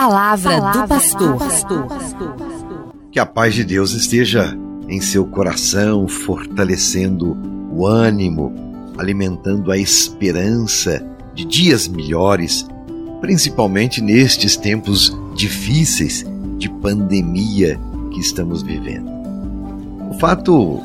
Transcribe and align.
palavra, 0.00 0.56
palavra 0.56 0.82
do 0.82 0.88
pastor. 0.88 1.86
Que 3.12 3.20
a 3.20 3.26
paz 3.26 3.54
de 3.54 3.64
Deus 3.64 3.92
esteja 3.92 4.56
em 4.88 4.98
seu 5.00 5.26
coração, 5.26 6.08
fortalecendo 6.08 7.36
o 7.70 7.86
ânimo, 7.86 8.52
alimentando 8.96 9.70
a 9.70 9.76
esperança 9.76 11.04
de 11.34 11.44
dias 11.44 11.86
melhores, 11.86 12.66
principalmente 13.20 14.00
nestes 14.00 14.56
tempos 14.56 15.14
difíceis 15.34 16.24
de 16.56 16.70
pandemia 16.70 17.78
que 18.10 18.20
estamos 18.20 18.62
vivendo. 18.62 19.10
O 20.10 20.18
fato 20.18 20.80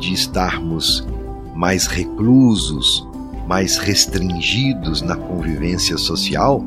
de 0.00 0.14
estarmos 0.14 1.06
mais 1.54 1.86
reclusos, 1.86 3.06
mais 3.46 3.76
restringidos 3.76 5.02
na 5.02 5.16
convivência 5.16 5.98
social, 5.98 6.64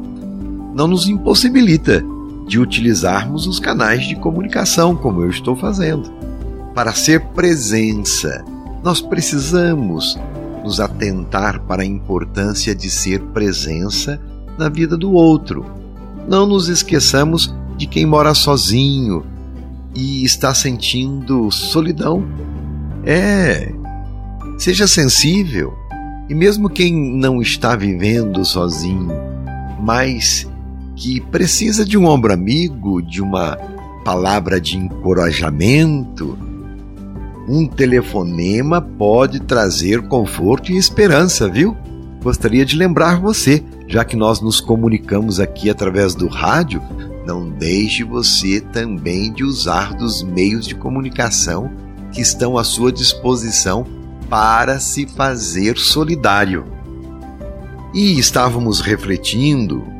não 0.77 0.87
nos 0.87 1.07
impossibilita 1.07 2.05
de 2.45 2.59
utilizarmos 2.59 3.47
os 3.47 3.59
canais 3.59 4.05
de 4.07 4.15
comunicação, 4.15 4.95
como 4.95 5.23
eu 5.23 5.29
estou 5.31 5.55
fazendo. 5.55 6.07
Para 6.75 6.93
ser 6.93 7.19
presença, 7.29 8.45
nós 8.83 9.01
precisamos 9.01 10.15
nos 10.63 10.79
atentar 10.79 11.61
para 11.61 11.81
a 11.81 11.85
importância 11.85 12.75
de 12.75 12.91
ser 12.91 13.19
presença 13.33 14.21
na 14.55 14.69
vida 14.69 14.95
do 14.95 15.13
outro. 15.13 15.65
Não 16.29 16.45
nos 16.45 16.69
esqueçamos 16.69 17.51
de 17.75 17.87
quem 17.87 18.05
mora 18.05 18.35
sozinho 18.35 19.25
e 19.95 20.23
está 20.23 20.53
sentindo 20.53 21.49
solidão. 21.49 22.23
É, 23.03 23.73
seja 24.59 24.85
sensível. 24.85 25.73
E 26.29 26.35
mesmo 26.35 26.69
quem 26.69 26.93
não 26.93 27.41
está 27.41 27.75
vivendo 27.75 28.45
sozinho, 28.45 29.09
mas 29.81 30.47
que 30.97 31.21
precisa 31.21 31.85
de 31.85 31.97
um 31.97 32.05
ombro 32.05 32.33
amigo, 32.33 33.01
de 33.01 33.21
uma 33.21 33.55
palavra 34.03 34.59
de 34.59 34.75
encorajamento, 34.75 36.37
um 37.47 37.67
telefonema 37.67 38.81
pode 38.81 39.39
trazer 39.39 40.07
conforto 40.07 40.71
e 40.71 40.77
esperança, 40.77 41.47
viu? 41.47 41.77
Gostaria 42.21 42.65
de 42.65 42.75
lembrar 42.75 43.21
você, 43.21 43.63
já 43.87 44.03
que 44.03 44.17
nós 44.17 44.41
nos 44.41 44.59
comunicamos 44.59 45.39
aqui 45.39 45.69
através 45.69 46.15
do 46.15 46.27
rádio, 46.27 46.81
não 47.25 47.47
deixe 47.47 48.03
você 48.03 48.59
também 48.59 49.31
de 49.31 49.43
usar 49.43 49.93
dos 49.93 50.23
meios 50.23 50.65
de 50.65 50.75
comunicação 50.75 51.71
que 52.11 52.21
estão 52.21 52.57
à 52.57 52.63
sua 52.63 52.91
disposição 52.91 53.85
para 54.29 54.79
se 54.79 55.05
fazer 55.05 55.77
solidário. 55.77 56.65
E 57.93 58.17
estávamos 58.17 58.81
refletindo 58.81 59.96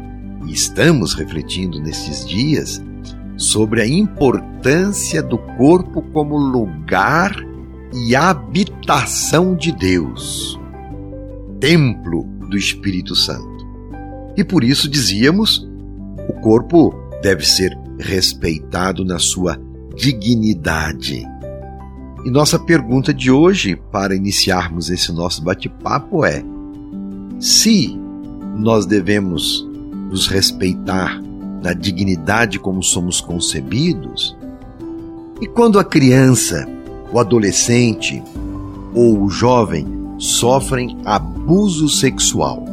e 0.48 0.54
estamos 0.54 1.14
refletindo 1.14 1.80
nesses 1.80 2.26
dias 2.26 2.82
sobre 3.36 3.82
a 3.82 3.88
importância 3.88 5.22
do 5.22 5.38
corpo 5.38 6.02
como 6.14 6.38
lugar 6.38 7.36
e 7.94 8.16
habitação 8.16 9.56
de 9.56 9.72
Deus, 9.72 10.60
templo 11.60 12.24
do 12.50 12.58
Espírito 12.58 13.16
Santo. 13.16 13.68
E 14.36 14.44
por 14.44 14.64
isso 14.64 14.90
dizíamos, 14.90 15.68
o 16.30 16.34
corpo 16.42 16.94
deve 17.22 17.46
ser 17.46 17.78
respeitado 18.00 19.04
na 19.04 19.20
sua 19.20 19.60
dignidade. 19.96 21.26
E 22.26 22.30
nossa 22.30 22.60
pergunta 22.60 23.14
de 23.14 23.32
hoje, 23.32 23.76
para 23.92 24.16
iniciarmos 24.16 24.90
esse 24.90 25.12
nosso 25.12 25.44
bate-papo, 25.44 26.26
é: 26.26 26.44
se 27.40 27.98
nós 28.58 28.86
devemos 28.86 29.68
nos 30.10 30.28
respeitar 30.28 31.22
na 31.62 31.74
dignidade 31.74 32.60
como 32.60 32.84
somos 32.84 33.22
concebidos? 33.22 34.36
E 35.42 35.48
quando 35.48 35.80
a 35.80 35.84
criança, 35.84 36.68
o 37.12 37.20
adolescente 37.20 38.24
ou 38.94 39.22
o 39.22 39.30
jovem 39.30 39.86
sofrem 40.18 40.98
abuso 41.06 41.88
sexual, 41.90 42.66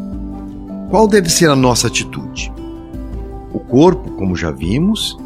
qual 0.91 1.06
deve 1.06 1.28
ser 1.28 1.50
a 1.50 1.56
nossa 1.56 1.88
atitude? 1.88 2.53
O 3.53 3.58
corpo, 3.58 4.10
como 4.12 4.37
já 4.37 4.50
vimos, 4.50 5.16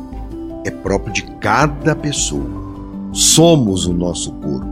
é 0.64 0.70
próprio 0.70 1.12
de 1.12 1.22
cada 1.40 1.94
pessoa. 1.94 2.46
Somos 3.12 3.86
o 3.86 3.92
nosso 3.92 4.32
corpo. 4.32 4.66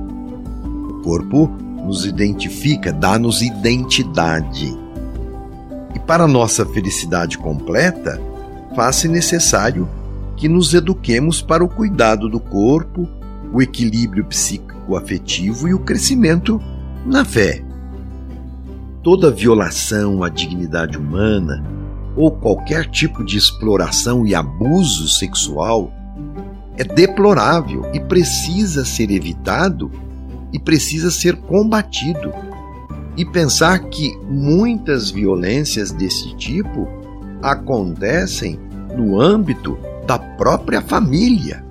O 0.91 1.03
corpo 1.03 1.51
nos 1.85 2.05
identifica, 2.05 2.93
dá-nos 2.93 3.43
identidade. 3.43 4.77
E 5.97 5.99
para 5.99 6.29
nossa 6.29 6.67
felicidade 6.67 7.39
completa, 7.39 8.21
faz-se 8.75 9.09
necessário 9.09 9.89
que 10.37 10.47
nos 10.47 10.75
eduquemos 10.75 11.41
para 11.41 11.65
o 11.65 11.69
cuidado 11.71 12.29
do 12.29 12.39
corpo, 12.39 13.09
o 13.51 13.63
equilíbrio 13.63 14.23
psíquico-afetivo 14.27 15.67
e 15.67 15.73
o 15.73 15.79
crescimento 15.79 16.61
na 17.07 17.25
fé. 17.25 17.65
Toda 19.03 19.31
violação 19.31 20.23
à 20.23 20.29
dignidade 20.29 20.99
humana 20.99 21.65
ou 22.15 22.31
qualquer 22.31 22.91
tipo 22.91 23.25
de 23.25 23.39
exploração 23.39 24.27
e 24.27 24.35
abuso 24.35 25.09
sexual 25.09 25.91
é 26.77 26.85
deplorável 26.85 27.91
e 27.95 28.01
precisa 28.01 28.85
ser 28.85 29.11
evitado 29.11 29.91
e 30.53 30.59
precisa 30.59 31.11
ser 31.11 31.37
combatido 31.37 32.35
e 33.17 33.25
pensar 33.25 33.79
que 33.89 34.17
muitas 34.29 35.11
violências 35.11 35.91
desse 35.91 36.35
tipo 36.37 36.89
acontecem 37.43 38.59
no 38.97 39.21
âmbito 39.21 39.79
da 40.07 40.19
própria 40.19 40.81
família. 40.81 41.65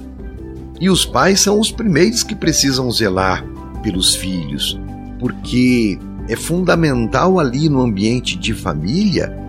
E 0.79 0.89
os 0.89 1.05
pais 1.05 1.39
são 1.39 1.59
os 1.59 1.71
primeiros 1.71 2.23
que 2.23 2.35
precisam 2.35 2.91
zelar 2.91 3.45
pelos 3.81 4.15
filhos, 4.15 4.79
porque 5.19 5.97
é 6.27 6.35
fundamental 6.35 7.39
ali 7.39 7.69
no 7.69 7.81
ambiente 7.81 8.37
de 8.37 8.53
família 8.53 9.45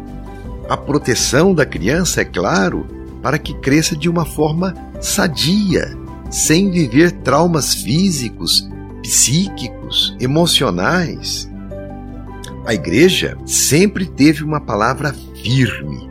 a 0.68 0.76
proteção 0.76 1.54
da 1.54 1.64
criança, 1.64 2.20
é 2.20 2.24
claro, 2.24 2.86
para 3.22 3.38
que 3.38 3.54
cresça 3.54 3.96
de 3.96 4.08
uma 4.08 4.24
forma 4.24 4.74
sadia, 5.00 5.96
sem 6.30 6.70
viver 6.70 7.12
traumas 7.12 7.74
físicos, 7.74 8.68
psíquicos, 9.02 10.16
emocionais. 10.20 11.48
A 12.66 12.74
igreja 12.74 13.38
sempre 13.46 14.04
teve 14.04 14.42
uma 14.42 14.60
palavra 14.60 15.14
firme 15.40 16.10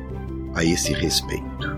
a 0.53 0.63
esse 0.63 0.93
respeito. 0.93 1.75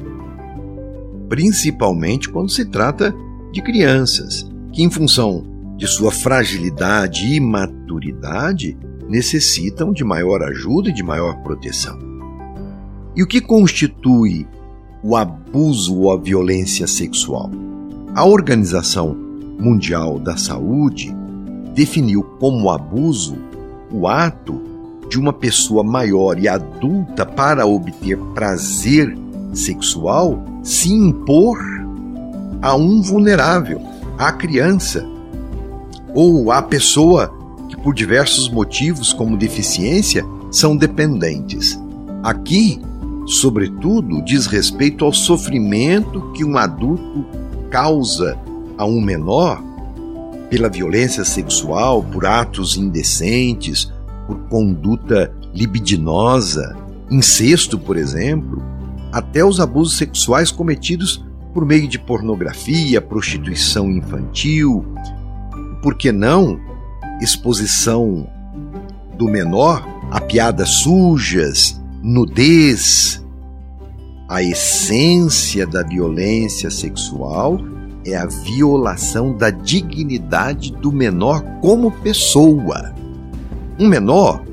Principalmente 1.28 2.30
quando 2.30 2.52
se 2.52 2.64
trata 2.64 3.12
de 3.52 3.60
crianças, 3.64 4.48
que, 4.72 4.84
em 4.84 4.92
função 4.92 5.44
de 5.78 5.88
sua 5.88 6.12
fragilidade 6.12 7.26
e 7.26 7.40
maturidade, 7.40 8.78
necessitam 9.10 9.92
de 9.92 10.04
maior 10.04 10.44
ajuda 10.44 10.90
e 10.90 10.94
de 10.94 11.02
maior 11.02 11.42
proteção. 11.42 11.98
E 13.16 13.24
o 13.24 13.28
que 13.28 13.42
constitui 13.42 14.48
o 15.02 15.16
abuso 15.16 15.98
ou 15.98 16.12
a 16.12 16.18
violência 16.18 16.86
sexual? 16.86 17.50
A 18.14 18.24
Organização 18.24 19.18
Mundial 19.60 20.20
da 20.20 20.38
Saúde 20.38 21.12
definiu 21.74 22.22
como 22.40 22.70
abuso 22.70 23.47
o 23.92 24.08
ato 24.08 24.62
de 25.10 25.20
uma 25.20 25.32
pessoa 25.32 25.84
maior 25.84 26.38
e 26.38 26.48
adulta 26.48 27.26
para 27.26 27.66
obter 27.66 28.18
prazer 28.34 29.18
sexual 29.54 30.44
se 30.64 30.92
impor 30.92 31.58
a 32.62 32.76
um 32.76 33.02
vulnerável, 33.02 33.82
à 34.18 34.32
criança 34.32 35.06
ou 36.14 36.52
à 36.52 36.62
pessoa 36.62 37.34
que, 37.70 37.78
por 37.78 37.94
diversos 37.94 38.50
motivos, 38.50 39.14
como 39.14 39.38
deficiência, 39.38 40.26
são 40.52 40.76
dependentes. 40.76 41.80
Aqui, 42.24 42.82
sobretudo, 43.26 44.24
diz 44.24 44.48
respeito 44.48 45.06
ao 45.06 45.14
sofrimento 45.14 46.32
que 46.34 46.44
um 46.44 46.58
adulto 46.58 47.26
causa 47.70 48.38
a 48.78 48.86
um 48.86 49.00
menor 49.00 49.62
pela 50.50 50.70
violência 50.70 51.26
sexual, 51.26 52.04
por 52.04 52.26
atos 52.26 52.78
indecentes, 52.78 53.92
por 54.26 54.38
conduta 54.50 55.32
libidinosa, 55.54 56.76
incesto, 57.10 57.78
por 57.78 57.98
exemplo, 57.98 58.62
até 59.12 59.44
os 59.44 59.60
abusos 59.60 59.98
sexuais 59.98 60.52
cometidos 60.52 61.26
por 61.54 61.66
meio 61.66 61.88
de 61.88 61.98
pornografia, 61.98 63.02
prostituição 63.02 63.90
infantil, 63.90 64.86
por 65.82 65.96
que 65.96 66.12
não 66.12 66.60
exposição 67.22 68.30
do 69.18 69.26
menor 69.26 69.84
a 70.12 70.22
piadas 70.22 70.70
sujas, 70.70 71.82
nudez. 72.02 73.24
A 74.30 74.44
essência 74.44 75.66
da 75.66 75.84
violência 75.84 76.70
sexual 76.70 77.60
é 78.08 78.16
a 78.16 78.26
violação 78.26 79.34
da 79.34 79.50
dignidade 79.50 80.72
do 80.72 80.92
menor 80.92 81.44
como 81.62 81.92
pessoa. 81.92 82.94
Um 83.78 83.88
menor 83.88 84.44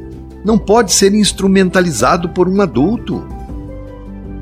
não 0.45 0.59
pode 0.59 0.93
ser 0.93 1.15
instrumentalizado 1.15 2.29
por 2.31 2.49
um 2.49 2.61
adulto. 2.61 3.27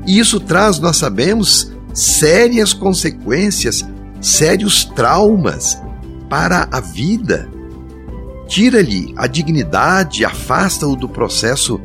E 0.07 0.19
isso 0.19 0.39
traz, 0.39 0.79
nós 0.79 0.97
sabemos, 0.97 1.71
sérias 1.93 2.73
consequências, 2.73 3.87
sérios 4.19 4.83
traumas 4.83 5.81
para 6.29 6.67
a 6.71 6.79
vida. 6.79 7.47
Tira-lhe 8.47 9.13
a 9.15 9.27
dignidade, 9.27 10.25
afasta-o 10.25 10.95
do 10.95 11.07
processo 11.07 11.79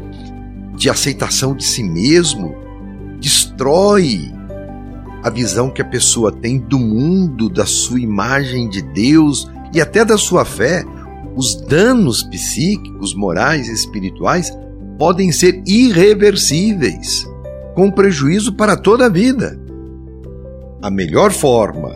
de 0.75 0.89
aceitação 0.89 1.55
de 1.55 1.65
si 1.65 1.83
mesmo, 1.83 2.55
destrói 3.21 4.33
a 5.23 5.31
visão 5.31 5.71
que 5.71 5.83
a 5.83 5.85
pessoa 5.85 6.31
tem 6.31 6.59
do 6.59 6.79
mundo, 6.79 7.49
da 7.49 7.67
sua 7.67 8.01
imagem 8.01 8.69
de 8.69 8.83
Deus 8.83 9.51
e 9.73 9.81
até 9.81 10.05
da 10.05 10.17
sua 10.17 10.45
fé. 10.45 10.85
Os 11.35 11.55
danos 11.55 12.23
psíquicos, 12.23 13.15
morais 13.15 13.69
e 13.69 13.73
espirituais 13.73 14.53
podem 14.99 15.31
ser 15.31 15.63
irreversíveis, 15.67 17.27
com 17.75 17.91
prejuízo 17.91 18.53
para 18.55 18.77
toda 18.77 19.07
a 19.07 19.09
vida. 19.09 19.59
A 20.83 20.91
melhor 20.91 21.33
forma 21.33 21.93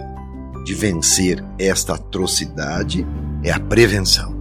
de 0.64 0.74
vencer 0.74 1.44
esta 1.58 1.94
atrocidade 1.94 3.06
é 3.42 3.50
a 3.50 3.58
prevenção. 3.58 4.40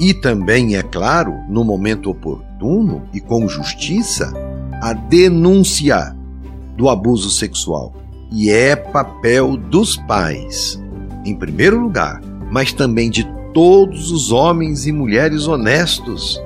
E 0.00 0.14
também, 0.14 0.76
é 0.76 0.82
claro, 0.82 1.34
no 1.48 1.64
momento 1.64 2.10
oportuno 2.10 3.02
e 3.12 3.20
com 3.20 3.48
justiça, 3.48 4.32
a 4.80 4.92
denúncia 4.92 6.16
do 6.78 6.88
abuso 6.88 7.28
sexual. 7.28 7.92
E 8.30 8.50
é 8.50 8.76
papel 8.76 9.56
dos 9.56 9.96
pais, 9.96 10.80
em 11.24 11.34
primeiro 11.34 11.80
lugar, 11.80 12.22
mas 12.50 12.72
também 12.72 13.10
de 13.10 13.26
todos 13.52 14.12
os 14.12 14.30
homens 14.30 14.86
e 14.86 14.92
mulheres 14.92 15.48
honestos, 15.48 16.40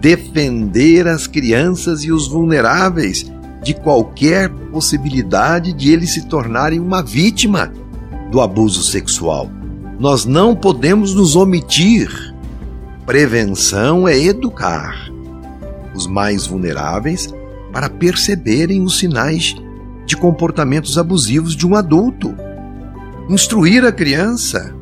defender 0.00 1.08
as 1.08 1.26
crianças 1.26 2.04
e 2.04 2.12
os 2.12 2.28
vulneráveis 2.28 3.30
de 3.64 3.74
qualquer 3.74 4.48
possibilidade 4.70 5.72
de 5.72 5.90
eles 5.90 6.12
se 6.12 6.26
tornarem 6.26 6.78
uma 6.78 7.02
vítima 7.02 7.72
do 8.30 8.40
abuso 8.40 8.82
sexual. 8.84 9.50
Nós 9.98 10.24
não 10.24 10.54
podemos 10.54 11.14
nos 11.14 11.34
omitir. 11.34 12.08
Prevenção 13.06 14.06
é 14.06 14.16
educar 14.16 15.10
os 15.94 16.06
mais 16.06 16.46
vulneráveis 16.46 17.34
para 17.74 17.90
perceberem 17.90 18.82
os 18.82 19.00
sinais 19.00 19.56
de 20.06 20.16
comportamentos 20.16 20.96
abusivos 20.96 21.56
de 21.56 21.66
um 21.66 21.74
adulto. 21.74 22.32
Instruir 23.28 23.84
a 23.84 23.90
criança. 23.90 24.72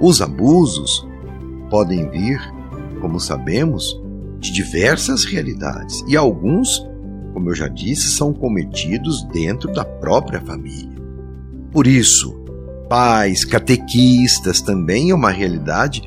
Os 0.00 0.22
abusos 0.22 1.06
podem 1.68 2.08
vir, 2.08 2.40
como 3.02 3.20
sabemos, 3.20 4.00
de 4.40 4.50
diversas 4.50 5.24
realidades 5.24 6.02
e 6.08 6.16
alguns, 6.16 6.82
como 7.34 7.50
eu 7.50 7.54
já 7.54 7.68
disse, 7.68 8.08
são 8.08 8.32
cometidos 8.32 9.22
dentro 9.24 9.70
da 9.70 9.84
própria 9.84 10.40
família. 10.40 10.96
Por 11.70 11.86
isso, 11.86 12.32
pais, 12.88 13.44
catequistas 13.44 14.62
também 14.62 15.10
é 15.10 15.14
uma 15.14 15.30
realidade 15.30 16.02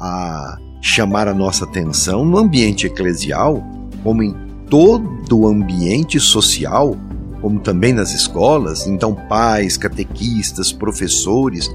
a 0.00 0.58
chamar 0.82 1.28
a 1.28 1.34
nossa 1.34 1.64
atenção 1.64 2.24
no 2.24 2.38
ambiente 2.38 2.86
eclesial, 2.86 3.62
como 4.02 4.22
em 4.22 4.43
todo 4.74 5.38
o 5.38 5.46
ambiente 5.46 6.18
social, 6.18 6.96
como 7.40 7.60
também 7.60 7.92
nas 7.92 8.12
escolas, 8.12 8.88
então 8.88 9.14
pais, 9.14 9.76
catequistas, 9.76 10.72
professores, 10.72 11.72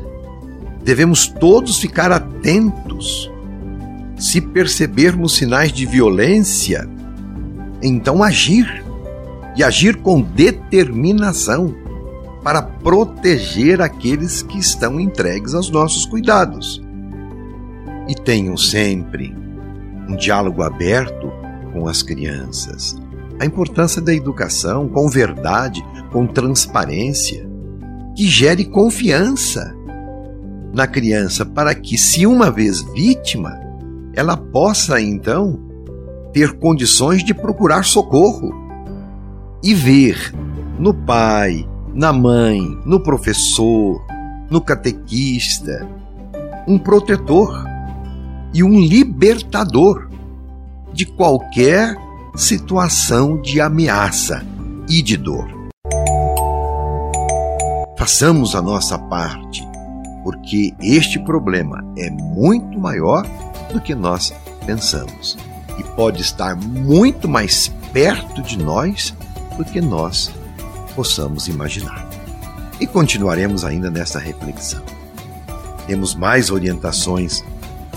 devemos 0.83 1.25
todos 1.25 1.79
ficar 1.79 2.11
atentos. 2.11 3.31
Se 4.17 4.41
percebermos 4.41 5.37
sinais 5.37 5.71
de 5.71 5.85
violência, 5.85 6.89
então 7.81 8.21
agir 8.21 8.83
e 9.55 9.63
agir 9.63 9.95
com 10.01 10.21
determinação 10.21 11.73
para 12.43 12.61
proteger 12.61 13.81
aqueles 13.81 14.41
que 14.41 14.59
estão 14.59 14.99
entregues 14.99 15.53
aos 15.53 15.69
nossos 15.69 16.05
cuidados. 16.05 16.83
E 18.09 18.13
tenham 18.13 18.57
sempre 18.57 19.33
um 20.05 20.17
diálogo 20.17 20.63
aberto 20.63 21.18
com 21.71 21.87
as 21.87 22.01
crianças. 22.01 22.95
A 23.39 23.45
importância 23.45 24.01
da 24.01 24.13
educação 24.13 24.89
com 24.89 25.07
verdade, 25.07 25.83
com 26.11 26.27
transparência, 26.27 27.49
que 28.15 28.27
gere 28.27 28.65
confiança 28.65 29.73
na 30.73 30.85
criança 30.85 31.45
para 31.45 31.73
que, 31.73 31.97
se 31.97 32.25
uma 32.25 32.51
vez 32.51 32.81
vítima, 32.93 33.57
ela 34.13 34.35
possa 34.35 35.01
então 35.01 35.59
ter 36.33 36.53
condições 36.59 37.23
de 37.23 37.33
procurar 37.33 37.85
socorro 37.85 38.53
e 39.63 39.73
ver 39.73 40.33
no 40.77 40.93
pai, 40.93 41.67
na 41.93 42.13
mãe, 42.13 42.61
no 42.85 42.99
professor, 42.99 44.05
no 44.49 44.61
catequista, 44.61 45.87
um 46.67 46.77
protetor 46.77 47.65
e 48.53 48.63
um 48.63 48.79
libertador 48.79 50.08
de 50.93 51.05
qualquer 51.05 51.95
situação 52.35 53.41
de 53.41 53.59
ameaça 53.59 54.45
e 54.87 55.01
de 55.01 55.17
dor. 55.17 55.47
Façamos 57.97 58.55
a 58.55 58.61
nossa 58.61 58.97
parte, 58.97 59.67
porque 60.23 60.73
este 60.81 61.19
problema 61.19 61.83
é 61.97 62.09
muito 62.09 62.79
maior 62.79 63.25
do 63.71 63.81
que 63.81 63.93
nós 63.93 64.33
pensamos 64.65 65.37
e 65.77 65.83
pode 65.95 66.21
estar 66.21 66.55
muito 66.55 67.27
mais 67.27 67.67
perto 67.91 68.41
de 68.41 68.57
nós 68.57 69.13
do 69.57 69.65
que 69.65 69.81
nós 69.81 70.31
possamos 70.95 71.47
imaginar. 71.47 72.07
E 72.79 72.87
continuaremos 72.87 73.65
ainda 73.65 73.91
nesta 73.91 74.19
reflexão. 74.19 74.81
Temos 75.85 76.15
mais 76.15 76.49
orientações 76.49 77.43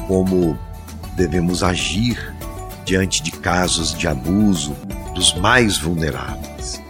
como 0.08 0.58
devemos 1.16 1.62
agir 1.62 2.31
diante 2.84 3.23
de 3.23 3.31
casos 3.31 3.94
de 3.94 4.06
abuso 4.06 4.76
dos 5.14 5.34
mais 5.34 5.79
vulneráveis. 5.79 6.82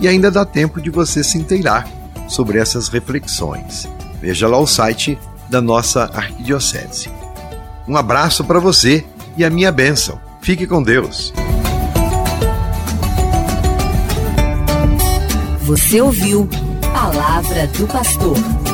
E 0.00 0.06
ainda 0.06 0.30
dá 0.30 0.44
tempo 0.44 0.80
de 0.80 0.90
você 0.90 1.24
se 1.24 1.38
inteirar 1.38 1.88
sobre 2.28 2.58
essas 2.58 2.88
reflexões. 2.88 3.88
Veja 4.20 4.46
lá 4.46 4.58
o 4.58 4.66
site 4.66 5.18
da 5.48 5.60
nossa 5.60 6.04
arquidiocese. 6.14 7.10
Um 7.86 7.96
abraço 7.96 8.44
para 8.44 8.60
você 8.60 9.04
e 9.36 9.44
a 9.44 9.50
minha 9.50 9.72
bênção. 9.72 10.20
Fique 10.40 10.66
com 10.66 10.82
Deus. 10.82 11.32
Você 15.62 16.00
ouviu 16.00 16.48
Palavra 16.92 17.66
do 17.68 17.86
Pastor. 17.86 18.67